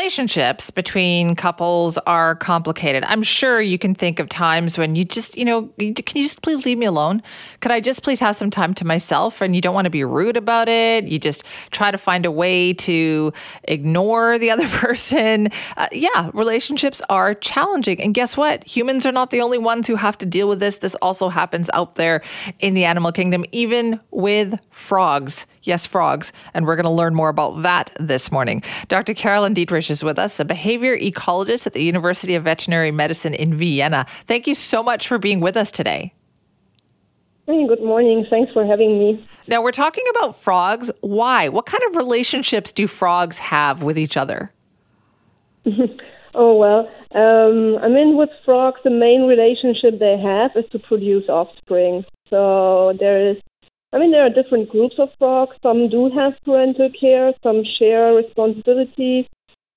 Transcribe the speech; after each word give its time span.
relationships 0.00 0.70
between 0.70 1.36
couples 1.36 1.98
are 2.06 2.34
complicated. 2.34 3.04
I'm 3.04 3.22
sure 3.22 3.60
you 3.60 3.76
can 3.76 3.94
think 3.94 4.18
of 4.18 4.30
times 4.30 4.78
when 4.78 4.96
you 4.96 5.04
just, 5.04 5.36
you 5.36 5.44
know, 5.44 5.64
can 5.76 5.94
you 6.14 6.22
just 6.22 6.40
please 6.40 6.64
leave 6.64 6.78
me 6.78 6.86
alone? 6.86 7.22
Could 7.60 7.70
I 7.70 7.80
just 7.80 8.02
please 8.02 8.18
have 8.20 8.34
some 8.34 8.48
time 8.48 8.72
to 8.74 8.86
myself? 8.86 9.42
And 9.42 9.54
you 9.54 9.60
don't 9.60 9.74
want 9.74 9.84
to 9.84 9.90
be 9.90 10.02
rude 10.02 10.38
about 10.38 10.70
it. 10.70 11.06
You 11.06 11.18
just 11.18 11.44
try 11.70 11.90
to 11.90 11.98
find 11.98 12.24
a 12.24 12.30
way 12.30 12.72
to 12.72 13.30
ignore 13.64 14.38
the 14.38 14.50
other 14.54 14.66
person. 14.68 15.48
Uh, 15.76 15.88
yeah, 15.92 16.30
relationships 16.32 17.02
are 17.10 17.34
challenging. 17.34 18.00
And 18.00 18.14
guess 18.14 18.38
what? 18.38 18.64
Humans 18.64 19.04
are 19.04 19.12
not 19.12 19.30
the 19.30 19.42
only 19.42 19.58
ones 19.58 19.86
who 19.86 19.96
have 19.96 20.16
to 20.18 20.26
deal 20.26 20.48
with 20.48 20.60
this. 20.60 20.76
This 20.76 20.94
also 21.02 21.28
happens 21.28 21.68
out 21.74 21.96
there 21.96 22.22
in 22.58 22.72
the 22.72 22.86
animal 22.86 23.12
kingdom, 23.12 23.44
even 23.52 24.00
with 24.10 24.58
frogs. 24.70 25.46
Yes, 25.62 25.86
frogs. 25.86 26.32
And 26.54 26.66
we're 26.66 26.76
going 26.76 26.84
to 26.84 26.90
learn 26.90 27.14
more 27.14 27.28
about 27.28 27.64
that 27.64 27.94
this 28.00 28.32
morning. 28.32 28.62
Dr. 28.88 29.12
Carolin 29.12 29.54
Dittrich 29.54 29.89
is 29.90 30.02
with 30.02 30.18
us, 30.18 30.40
a 30.40 30.44
behavior 30.44 30.96
ecologist 30.96 31.66
at 31.66 31.72
the 31.72 31.82
University 31.82 32.34
of 32.34 32.44
Veterinary 32.44 32.90
Medicine 32.90 33.34
in 33.34 33.54
Vienna. 33.54 34.06
Thank 34.26 34.46
you 34.46 34.54
so 34.54 34.82
much 34.82 35.08
for 35.08 35.18
being 35.18 35.40
with 35.40 35.56
us 35.56 35.70
today. 35.70 36.14
Good 37.46 37.82
morning. 37.82 38.24
Thanks 38.30 38.52
for 38.52 38.64
having 38.64 38.98
me. 38.98 39.26
Now, 39.48 39.60
we're 39.60 39.72
talking 39.72 40.04
about 40.10 40.36
frogs. 40.36 40.88
Why? 41.00 41.48
What 41.48 41.66
kind 41.66 41.82
of 41.88 41.96
relationships 41.96 42.70
do 42.70 42.86
frogs 42.86 43.38
have 43.38 43.82
with 43.82 43.98
each 43.98 44.16
other? 44.16 44.52
oh, 46.34 46.54
well, 46.54 46.88
um, 47.14 47.78
I 47.82 47.88
mean, 47.88 48.16
with 48.16 48.30
frogs, 48.44 48.80
the 48.84 48.90
main 48.90 49.22
relationship 49.22 49.98
they 49.98 50.16
have 50.18 50.52
is 50.54 50.70
to 50.70 50.78
produce 50.78 51.28
offspring. 51.28 52.04
So 52.28 52.96
there 53.00 53.30
is 53.30 53.36
I 53.92 53.98
mean, 53.98 54.12
there 54.12 54.24
are 54.24 54.30
different 54.30 54.70
groups 54.70 54.94
of 54.98 55.08
frogs. 55.18 55.56
Some 55.64 55.88
do 55.88 56.10
have 56.10 56.34
parental 56.44 56.90
care, 56.98 57.32
some 57.42 57.64
share 57.78 58.14
responsibilities, 58.14 59.26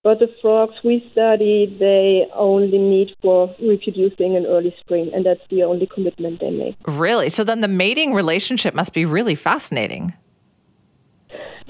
but 0.04 0.20
the 0.20 0.28
frogs 0.42 0.76
we 0.84 1.08
study, 1.14 1.76
they 1.80 2.28
only 2.36 2.78
meet 2.78 3.16
for 3.22 3.54
reproducing 3.62 4.36
in 4.36 4.46
early 4.46 4.76
spring, 4.82 5.10
and 5.14 5.26
that's 5.26 5.42
the 5.50 5.64
only 5.64 5.88
commitment 5.88 6.42
they 6.42 6.52
make. 6.52 6.76
Really? 6.86 7.30
So 7.30 7.46
then 7.46 7.62
the 7.62 7.70
mating 7.70 8.14
relationship 8.14 8.74
must 8.74 8.94
be 8.94 9.06
really 9.06 9.36
fascinating. 9.36 10.14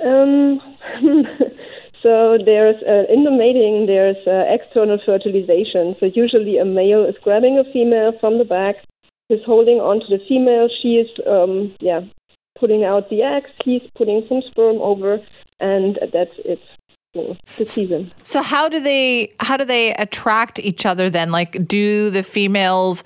Um, 0.04 0.60
so 2.02 2.38
there's 2.44 2.82
uh, 2.88 3.14
in 3.14 3.24
the 3.24 3.32
mating 3.32 3.86
there's 3.86 4.18
uh, 4.26 4.46
external 4.50 4.98
fertilization. 5.06 5.96
So 6.00 6.08
usually 6.14 6.58
a 6.58 6.66
male 6.66 7.06
is 7.06 7.16
grabbing 7.24 7.60
a 7.60 7.72
female 7.72 8.14
from 8.20 8.40
the 8.40 8.46
back, 8.46 8.76
is 9.30 9.40
holding 9.46 9.78
onto 9.78 10.08
the 10.08 10.20
female. 10.28 10.70
She 10.82 10.96
is 10.96 11.08
um, 11.28 11.76
yeah 11.80 12.02
putting 12.60 12.84
out 12.84 13.10
the 13.10 13.22
eggs, 13.22 13.50
he's 13.66 13.82
putting 13.96 14.26
some 14.30 14.42
sperm 14.50 14.78
over, 14.78 15.20
and 15.60 16.00
that's 16.14 16.32
it. 16.46 16.60
The 17.58 17.68
season. 17.68 18.12
So 18.24 18.42
how 18.42 18.70
do 18.70 18.80
they 18.80 19.34
how 19.40 19.58
do 19.58 19.66
they 19.66 19.94
attract 19.96 20.60
each 20.60 20.86
other 20.86 21.10
then? 21.10 21.32
Like, 21.32 21.68
do 21.68 22.10
the 22.10 22.24
females 22.24 23.04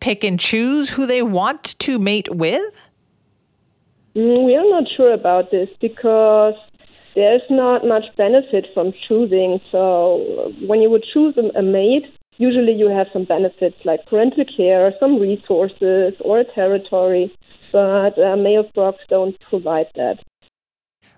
pick 0.00 0.24
and 0.24 0.40
choose 0.40 0.88
who 0.88 1.06
they 1.06 1.22
want 1.22 1.78
to 1.80 1.98
mate 1.98 2.34
with? 2.34 2.74
Mm, 4.16 4.46
we 4.46 4.56
are 4.56 4.68
not 4.68 4.84
sure 4.96 5.12
about 5.12 5.50
this 5.50 5.68
because 5.80 6.54
there's 7.14 7.42
not 7.50 7.86
much 7.86 8.04
benefit 8.16 8.66
from 8.72 8.92
choosing. 9.06 9.60
So 9.70 10.52
when 10.66 10.80
you 10.80 10.88
would 10.90 11.04
choose 11.12 11.36
a 11.36 11.62
mate, 11.62 12.06
usually 12.38 12.72
you 12.72 12.88
have 12.88 13.08
some 13.12 13.24
benefits 13.24 13.76
like 13.84 14.06
parental 14.06 14.44
care, 14.56 14.94
some 14.98 15.20
resources, 15.20 16.14
or 16.20 16.40
a 16.40 16.44
territory 16.54 17.30
but 17.72 18.18
uh, 18.18 18.36
male 18.36 18.64
frogs 18.74 18.98
don't 19.08 19.38
provide 19.48 19.86
that. 19.94 20.18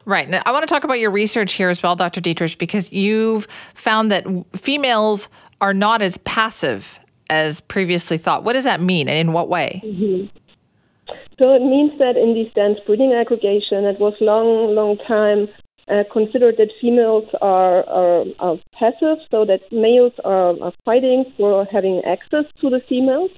Right. 0.05 0.29
Now, 0.29 0.43
I 0.45 0.53
want 0.53 0.67
to 0.67 0.73
talk 0.73 0.85
about 0.85 0.99
your 0.99 1.11
research 1.11 1.53
here 1.53 1.71
as 1.71 1.83
well, 1.83 1.95
Dr. 1.95 2.21
Dittrich, 2.21 2.59
because 2.59 2.93
you've 2.93 3.47
found 3.75 4.11
that 4.11 4.27
females 4.57 5.29
are 5.61 5.73
not 5.73 6.03
as 6.03 6.19
passive 6.19 6.99
as 7.31 7.61
previously 7.61 8.19
thought. 8.19 8.43
What 8.45 8.55
does 8.55 8.65
that 8.65 8.81
mean, 8.81 9.09
and 9.09 9.17
in 9.17 9.33
what 9.33 9.49
way? 9.49 9.81
Mm-hmm. 9.85 10.27
So 11.41 11.55
it 11.55 11.63
means 11.63 11.99
that 11.99 12.17
in 12.17 12.35
this 12.35 12.53
dense 12.55 12.79
breeding 12.87 13.13
aggregation, 13.13 13.85
it 13.85 13.99
was 13.99 14.15
long, 14.21 14.75
long 14.75 14.99
time 15.07 15.49
uh, 15.89 16.05
considered 16.13 16.57
that 16.59 16.69
females 16.81 17.29
are, 17.41 17.85
are, 17.89 18.25
are, 18.39 18.57
passive, 18.79 19.19
so 19.31 19.45
that 19.45 19.61
males 19.71 20.13
are, 20.25 20.61
are 20.63 20.73
fighting 20.85 21.25
for 21.37 21.65
having 21.71 22.03
access 22.05 22.45
to 22.61 22.71
the 22.71 22.81
females 22.89 23.31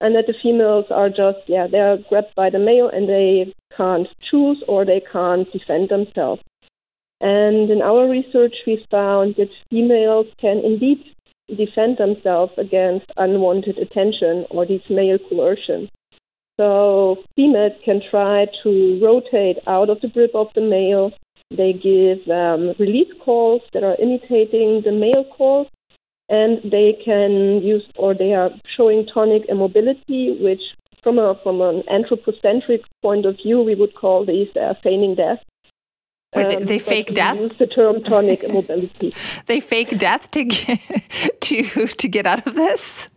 and 0.00 0.14
that 0.14 0.26
the 0.26 0.34
females 0.42 0.84
are 0.90 1.08
just 1.08 1.38
yeah 1.46 1.66
they're 1.70 1.98
grabbed 2.08 2.34
by 2.36 2.50
the 2.50 2.58
male 2.58 2.88
and 2.88 3.08
they 3.08 3.52
can't 3.78 4.08
choose 4.30 4.62
or 4.68 4.84
they 4.84 5.02
can't 5.12 5.50
defend 5.52 5.88
themselves. 5.88 6.42
And 7.20 7.70
in 7.70 7.80
our 7.82 8.08
research 8.08 8.56
we 8.66 8.84
found 8.90 9.36
that 9.38 9.48
females 9.70 10.26
can 10.40 10.58
indeed 10.70 11.00
defend 11.48 11.96
themselves 11.96 12.52
against 12.58 13.06
unwanted 13.16 13.78
attention 13.78 14.44
or 14.50 14.66
these 14.66 14.88
male 14.90 15.18
coercion. 15.28 15.88
So 16.58 17.18
females 17.36 17.72
can 17.84 18.00
try 18.10 18.46
to 18.64 19.00
rotate 19.02 19.58
out 19.66 19.88
of 19.90 20.00
the 20.00 20.08
grip 20.08 20.32
of 20.34 20.48
the 20.54 20.60
male. 20.60 21.12
They 21.50 21.72
give 21.72 22.28
um, 22.28 22.74
release 22.78 23.12
calls 23.24 23.62
that 23.72 23.84
are 23.84 23.96
imitating 24.02 24.82
the 24.84 24.92
male 24.92 25.24
calls. 25.36 25.68
And 26.28 26.58
they 26.70 26.90
can 27.02 27.62
use 27.62 27.84
or 27.96 28.12
they 28.12 28.34
are 28.34 28.50
showing 28.76 29.06
tonic 29.06 29.44
immobility, 29.48 30.36
which 30.38 30.60
from 31.02 31.18
a 31.18 31.34
from 31.42 31.60
an 31.60 31.82
anthropocentric 31.90 32.82
point 33.02 33.26
of 33.26 33.36
view 33.36 33.62
we 33.62 33.74
would 33.74 33.94
call 33.94 34.24
these 34.24 34.48
uh, 34.56 34.74
feigning 34.82 35.14
death. 35.14 35.38
Um, 36.34 36.66
they, 36.66 36.78
fake 36.78 37.14
death. 37.14 37.38
Use 37.38 37.54
the 37.54 37.66
term 37.66 38.02
tonic 38.04 38.42
immobility. 38.48 39.12
they 39.46 39.60
fake 39.60 39.98
death 39.98 40.30
to 40.32 40.44
get, 40.44 40.78
to 41.40 41.86
to 41.86 42.08
get 42.08 42.26
out 42.26 42.46
of 42.46 42.54
this. 42.54 43.08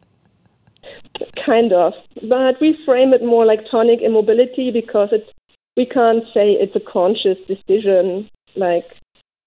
Kind 1.45 1.73
of, 1.73 1.93
but 2.29 2.59
we 2.61 2.77
frame 2.85 3.13
it 3.13 3.23
more 3.23 3.45
like 3.45 3.59
tonic 3.69 4.01
immobility 4.01 4.71
because 4.71 5.09
it's 5.11 5.29
we 5.75 5.85
can't 5.85 6.23
say 6.33 6.51
it's 6.53 6.75
a 6.75 6.79
conscious 6.79 7.37
decision. 7.47 8.29
Like 8.55 8.85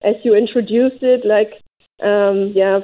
as 0.03 0.17
you 0.25 0.35
introduced 0.35 1.03
it, 1.03 1.25
like 1.25 1.55
um, 2.03 2.53
yeah, 2.55 2.81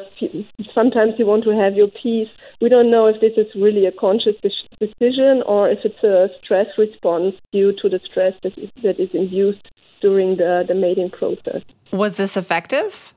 sometimes 0.74 1.14
you 1.18 1.26
want 1.26 1.44
to 1.44 1.50
have 1.50 1.74
your 1.74 1.88
peace. 1.88 2.28
We 2.60 2.68
don't 2.68 2.90
know 2.90 3.06
if 3.06 3.20
this 3.20 3.32
is 3.36 3.46
really 3.60 3.86
a 3.86 3.92
conscious 3.92 4.34
decision 4.78 5.42
or 5.46 5.68
if 5.68 5.80
it's 5.84 6.02
a 6.04 6.28
stress 6.42 6.66
response 6.78 7.34
due 7.52 7.72
to 7.82 7.88
the 7.88 8.00
stress 8.04 8.34
that 8.42 8.56
is, 8.56 8.70
that 8.82 9.00
is 9.00 9.10
induced 9.12 9.68
during 10.00 10.36
the, 10.36 10.64
the 10.66 10.74
mating 10.74 11.10
process. 11.10 11.62
Was 11.92 12.18
this 12.18 12.36
effective? 12.36 13.12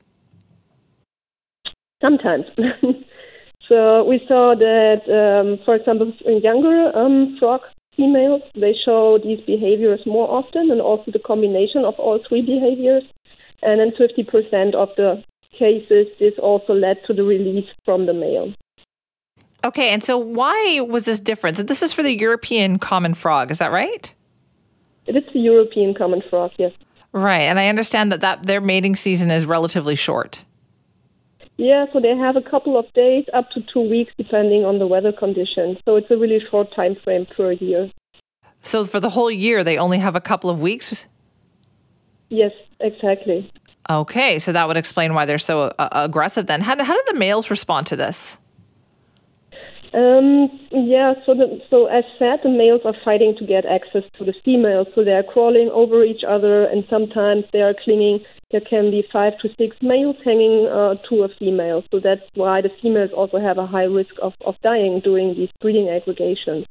Sometimes. 2.02 2.44
so 3.70 4.04
we 4.04 4.20
saw 4.26 4.54
that, 4.58 5.02
um, 5.08 5.58
for 5.64 5.76
example, 5.76 6.12
in 6.26 6.40
younger 6.40 6.90
um, 6.96 7.36
frog 7.38 7.60
females, 7.96 8.42
they 8.54 8.74
show 8.84 9.18
these 9.22 9.40
behaviors 9.46 10.00
more 10.04 10.28
often 10.28 10.72
and 10.72 10.80
also 10.80 11.12
the 11.12 11.20
combination 11.20 11.84
of 11.84 11.94
all 11.98 12.18
three 12.28 12.42
behaviors. 12.42 13.04
And 13.62 13.80
then 13.80 13.92
50% 13.92 14.74
of 14.74 14.88
the 14.96 15.24
cases, 15.58 16.06
this 16.18 16.34
also 16.38 16.74
led 16.74 16.98
to 17.06 17.12
the 17.12 17.22
release 17.22 17.68
from 17.84 18.06
the 18.06 18.14
male. 18.14 18.52
Okay, 19.64 19.90
and 19.90 20.04
so 20.04 20.18
why 20.18 20.80
was 20.86 21.06
this 21.06 21.20
different? 21.20 21.56
This 21.56 21.82
is 21.82 21.92
for 21.92 22.02
the 22.02 22.12
European 22.12 22.78
common 22.78 23.14
frog, 23.14 23.50
is 23.50 23.58
that 23.58 23.72
right? 23.72 24.12
It 25.06 25.16
is 25.16 25.24
the 25.32 25.40
European 25.40 25.94
common 25.94 26.22
frog, 26.28 26.50
yes. 26.58 26.72
Right, 27.12 27.42
and 27.42 27.58
I 27.58 27.68
understand 27.68 28.12
that, 28.12 28.20
that 28.20 28.44
their 28.44 28.60
mating 28.60 28.96
season 28.96 29.30
is 29.30 29.46
relatively 29.46 29.94
short. 29.94 30.44
Yeah, 31.56 31.86
so 31.92 32.00
they 32.00 32.16
have 32.16 32.36
a 32.36 32.42
couple 32.42 32.76
of 32.76 32.92
days, 32.94 33.24
up 33.32 33.50
to 33.50 33.60
two 33.72 33.88
weeks, 33.88 34.12
depending 34.18 34.64
on 34.64 34.78
the 34.78 34.86
weather 34.86 35.12
conditions. 35.12 35.78
So 35.84 35.96
it's 35.96 36.10
a 36.10 36.16
really 36.16 36.40
short 36.50 36.74
time 36.74 36.96
frame 37.04 37.26
per 37.36 37.52
year. 37.52 37.90
So 38.60 38.84
for 38.84 38.98
the 38.98 39.10
whole 39.10 39.30
year, 39.30 39.62
they 39.62 39.78
only 39.78 39.98
have 39.98 40.16
a 40.16 40.20
couple 40.20 40.50
of 40.50 40.60
weeks? 40.60 41.06
Yes, 42.28 42.52
exactly. 42.80 43.50
Okay, 43.90 44.38
so 44.38 44.52
that 44.52 44.66
would 44.66 44.76
explain 44.76 45.14
why 45.14 45.24
they're 45.24 45.38
so 45.38 45.72
uh, 45.78 45.88
aggressive 45.92 46.46
then. 46.46 46.62
How, 46.62 46.82
how 46.82 46.94
did 46.94 47.14
the 47.14 47.18
males 47.18 47.50
respond 47.50 47.86
to 47.88 47.96
this? 47.96 48.38
Um, 49.92 50.50
yeah, 50.72 51.14
so 51.24 51.34
the, 51.34 51.60
so 51.70 51.86
as 51.86 52.02
said, 52.18 52.40
the 52.42 52.48
males 52.48 52.80
are 52.84 52.96
fighting 53.04 53.36
to 53.38 53.46
get 53.46 53.64
access 53.64 54.02
to 54.18 54.24
the 54.24 54.34
females. 54.44 54.88
So 54.94 55.04
they 55.04 55.12
are 55.12 55.22
crawling 55.22 55.70
over 55.72 56.02
each 56.02 56.24
other, 56.26 56.64
and 56.64 56.84
sometimes 56.90 57.44
they 57.52 57.60
are 57.60 57.74
clinging. 57.84 58.18
There 58.50 58.60
can 58.60 58.90
be 58.90 59.04
five 59.12 59.38
to 59.42 59.48
six 59.56 59.76
males 59.82 60.16
hanging 60.24 60.66
uh, 60.66 60.94
to 61.08 61.22
a 61.22 61.28
female. 61.38 61.84
So 61.92 62.00
that's 62.00 62.22
why 62.34 62.60
the 62.60 62.70
females 62.82 63.10
also 63.16 63.38
have 63.38 63.58
a 63.58 63.66
high 63.66 63.84
risk 63.84 64.14
of, 64.20 64.32
of 64.44 64.56
dying 64.62 65.00
during 65.04 65.34
these 65.34 65.50
breeding 65.60 65.88
aggregations. 65.88 66.66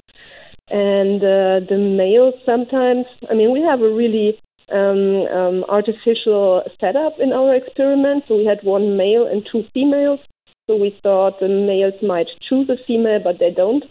And 0.70 1.22
uh, 1.24 1.64
the 1.70 1.78
males 1.78 2.36
sometimes, 2.46 3.06
I 3.30 3.36
mean, 3.36 3.52
we 3.52 3.62
have 3.62 3.82
a 3.82 3.90
really 3.90 4.40
um, 4.74 5.28
um, 5.28 5.64
artificial 5.70 6.64
setup 6.80 7.14
in 7.20 7.32
our 7.32 7.56
experiment. 7.56 8.24
So 8.28 8.38
we 8.38 8.46
had 8.46 8.60
one 8.64 8.98
male 8.98 9.28
and 9.28 9.48
two 9.50 9.64
females. 9.74 10.20
So 10.68 10.78
we 10.78 10.98
thought 11.04 11.40
the 11.40 11.50
males 11.50 12.02
might 12.02 12.28
choose 12.48 12.70
a 12.70 12.78
female, 12.88 13.20
but 13.24 13.40
they 13.40 13.52
don't. 13.52 13.84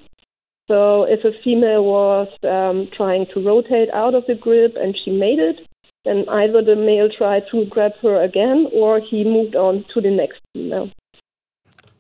So 0.69 1.05
if 1.05 1.25
a 1.25 1.33
female 1.45 1.85
was 1.85 2.29
um, 2.45 2.89
trying 2.97 3.27
to 3.35 3.45
rotate 3.45 3.91
out 3.93 4.15
of 4.15 4.25
the 4.27 4.35
grip 4.35 4.75
and 4.77 4.97
she 5.05 5.11
made 5.11 5.39
it, 5.39 5.61
then 6.05 6.25
either 6.29 6.63
the 6.63 6.77
male 6.77 7.09
tried 7.17 7.45
to 7.51 7.65
grab 7.67 7.93
her 8.03 8.23
again 8.23 8.69
or 8.73 9.01
he 9.01 9.23
moved 9.25 9.55
on 9.55 9.85
to 9.95 10.01
the 10.01 10.11
next 10.11 10.41
female. 10.53 10.91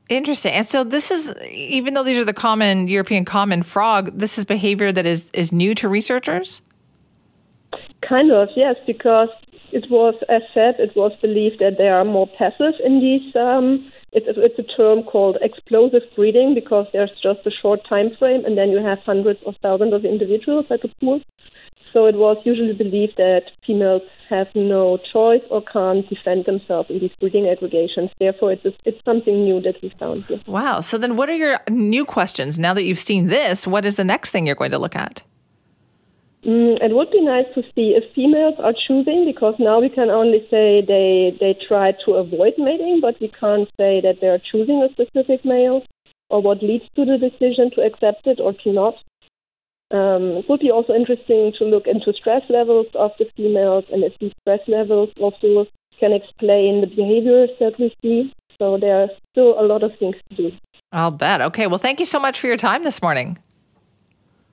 Interesting. 0.08 0.52
And 0.52 0.67
so 0.67 0.84
this 0.84 1.11
is 1.11 1.34
even 1.52 1.94
though 1.94 2.02
these 2.02 2.19
are 2.19 2.25
the 2.25 2.32
common 2.32 2.88
European 2.88 3.25
common 3.25 3.62
frog, 3.62 4.11
this 4.19 4.38
is 4.38 4.44
behavior 4.44 4.93
that 4.93 5.06
is 5.06 5.31
is 5.31 5.52
new 5.52 5.75
to 5.76 5.88
researchers? 5.88 6.62
Kind 8.07 8.33
of, 8.33 8.49
yes, 8.57 8.77
because 8.87 9.29
it 9.73 9.91
was, 9.91 10.15
as 10.29 10.43
said, 10.53 10.75
it 10.79 10.95
was 10.95 11.13
believed 11.23 11.59
that 11.61 11.79
they 11.79 11.89
are 11.89 12.05
more 12.05 12.29
passive 12.39 12.75
in 12.85 13.01
these. 13.01 13.35
Um, 13.35 13.91
it's, 14.13 14.27
it's 14.29 14.59
a 14.59 14.77
term 14.77 15.03
called 15.03 15.39
explosive 15.41 16.03
breeding 16.15 16.55
because 16.55 16.87
there's 16.93 17.13
just 17.23 17.47
a 17.47 17.51
short 17.51 17.81
time 17.89 18.11
frame, 18.19 18.45
and 18.45 18.59
then 18.59 18.69
you 18.71 18.85
have 18.85 18.99
hundreds 19.07 19.41
of 19.47 19.55
thousands 19.63 19.95
of 19.95 20.05
individuals 20.05 20.67
at 20.71 20.85
a 20.85 20.89
pool. 21.01 21.21
So 21.93 22.07
it 22.07 22.17
was 22.17 22.39
usually 22.45 22.73
believed 22.73 23.17
that 23.19 23.51
females 23.67 24.03
have 24.31 24.47
no 24.55 24.99
choice 25.13 25.43
or 25.51 25.63
can't 25.63 26.09
defend 26.09 26.47
themselves 26.47 26.89
in 26.89 27.01
these 27.01 27.11
breeding 27.21 27.47
aggregations. 27.49 28.11
Therefore, 28.19 28.53
it's, 28.53 28.65
it's 28.85 29.05
something 29.05 29.45
new 29.45 29.61
that 29.61 29.77
we 29.83 29.93
found 29.99 30.25
here. 30.25 30.41
Wow. 30.47 30.81
So 30.81 30.97
then, 30.97 31.17
what 31.17 31.29
are 31.29 31.35
your 31.35 31.61
new 31.69 32.05
questions 32.05 32.59
now 32.59 32.73
that 32.73 32.85
you've 32.85 32.99
seen 32.99 33.27
this? 33.27 33.67
What 33.67 33.85
is 33.85 33.97
the 33.97 34.05
next 34.05 34.31
thing 34.31 34.47
you're 34.47 34.57
going 34.57 34.71
to 34.71 34.79
look 34.79 34.97
at? 34.97 35.23
Mm, 36.44 36.83
it 36.83 36.93
would 36.93 37.11
be 37.12 37.21
nice 37.21 37.47
to 37.55 37.62
see 37.75 37.94
if 37.94 38.03
females 38.15 38.55
are 38.59 38.75
choosing 38.75 39.25
because 39.25 39.55
now 39.61 39.81
we 39.81 39.89
can 39.89 40.11
only 40.11 40.41
say 40.50 40.83
they 40.83 41.37
they 41.39 41.55
try 41.69 41.93
to 42.05 42.15
avoid 42.15 42.55
mating, 42.59 42.99
but 43.00 43.15
we 43.21 43.29
can't 43.29 43.69
say 43.79 44.00
that 44.00 44.19
they 44.21 44.27
are 44.27 44.43
choosing 44.50 44.83
a 44.83 44.91
specific 44.91 45.44
male 45.44 45.83
or 46.31 46.43
what 46.43 46.62
leads 46.62 46.85
to 46.97 47.05
the 47.05 47.17
decision 47.17 47.71
to 47.71 47.83
accept 47.83 48.27
it 48.27 48.41
or 48.41 48.53
to 48.65 48.73
not. 48.73 48.94
Um, 49.93 50.41
it 50.41 50.47
would 50.49 50.61
be 50.61 50.71
also 50.71 50.94
interesting 50.94 51.53
to 51.59 51.65
look 51.65 51.87
into 51.87 52.12
stress 52.15 52.43
levels 52.49 52.87
of 52.94 53.12
the 53.19 53.27
females 53.37 53.85
and 53.93 54.03
if 54.03 54.15
these 54.19 54.33
stress 54.41 54.67
levels 54.67 55.11
also 55.21 55.67
can 56.00 56.12
explain 56.12 56.81
the 56.81 56.89
behaviors 56.89 57.50
that 57.61 57.79
we 57.79 57.94
see. 58.03 58.33
So 58.59 58.79
there 58.79 59.03
are 59.03 59.09
still 59.31 59.61
a 59.61 59.62
lot 59.62 59.85
of 59.85 59.93
things 59.99 60.17
to 60.31 60.37
do. 60.37 60.50
I'll 60.93 61.11
bet. 61.11 61.41
Okay. 61.41 61.69
Well, 61.69 61.79
thank 61.79 62.00
you 62.00 62.06
so 62.06 62.19
much 62.19 62.41
for 62.41 62.49
your 62.49 62.56
time 62.56 62.83
this 62.83 63.00
morning. 63.00 63.39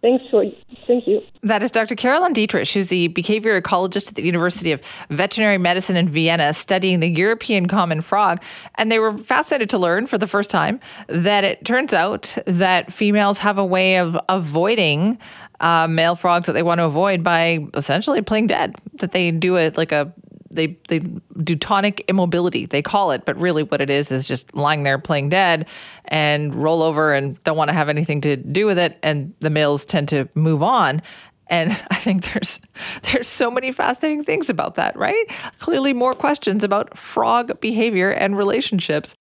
Thanks 0.01 0.24
for 0.31 0.46
thank 0.88 1.07
you. 1.07 1.22
That 1.44 1.62
is 1.62 1.72
Dr. 1.72 1.96
Carolin 1.96 2.34
Dittrich, 2.34 2.74
who's 2.74 2.88
the 2.88 3.10
behavior 3.10 3.60
ecologist 3.62 4.07
at 4.07 4.16
the 4.16 4.24
University 4.24 4.72
of 4.72 4.81
Veterinary 5.10 5.57
Medicine 5.57 5.98
in 5.98 6.07
Vienna, 6.07 6.54
studying 6.54 7.01
the 7.01 7.10
European 7.10 7.68
common 7.68 8.00
frog. 8.00 8.42
And 8.75 8.90
they 8.90 9.00
were 9.00 9.18
fascinated 9.18 9.69
to 9.72 9.78
learn 9.78 10.07
for 10.07 10.18
the 10.18 10.28
first 10.28 10.50
time 10.50 10.80
that 11.07 11.44
it 11.44 11.66
turns 11.66 11.94
out 11.94 12.38
that 12.46 12.94
females 12.94 13.40
have 13.40 13.57
a 13.57 13.66
way 13.66 13.98
of 13.98 14.18
avoiding 14.30 15.19
uh, 15.60 15.88
male 15.88 16.16
frogs 16.16 16.48
that 16.48 16.54
they 16.54 16.63
want 16.63 16.80
to 16.80 16.86
avoid 16.86 17.22
by 17.22 17.68
essentially 17.74 18.22
playing 18.22 18.48
dead. 18.48 18.75
That 18.96 19.12
they 19.12 19.31
do 19.31 19.57
it 19.57 19.78
like 19.78 19.92
a 19.92 20.13
they 20.59 20.77
they 20.89 21.00
do 21.41 21.56
tonic 21.56 22.03
immobility 22.09 22.65
they 22.65 22.81
call 22.81 23.11
it 23.11 23.23
but 23.25 23.39
really 23.39 23.63
what 23.63 23.79
it 23.79 23.89
is 23.89 24.11
is 24.11 24.27
just 24.27 24.53
lying 24.53 24.83
there 24.83 25.00
playing 25.00 25.29
dead 25.29 25.65
and 26.06 26.53
roll 26.53 26.83
over 26.83 27.13
and 27.13 27.41
don't 27.44 27.56
want 27.56 27.69
to 27.69 27.73
have 27.73 27.88
anything 27.88 28.19
to 28.19 28.35
do 28.35 28.65
with 28.65 28.77
it 28.77 29.00
and 29.01 29.33
the 29.39 29.50
males 29.50 29.85
tend 29.85 30.09
to 30.09 30.27
move 30.35 30.61
on 30.61 31.01
and 31.50 31.71
I 31.91 31.95
think 31.95 32.31
there's 32.31 32.59
there's 33.11 33.27
so 33.27 33.51
many 33.51 33.71
fascinating 33.71 34.23
things 34.23 34.50
about 34.50 34.75
that, 34.75 34.95
right? 34.95 35.25
Clearly 35.59 35.94
more 35.94 36.13
questions 36.13 36.63
about 36.63 36.97
frog 36.97 37.59
behavior 37.59 38.12
and 38.12 38.38
relationships. 38.38 39.15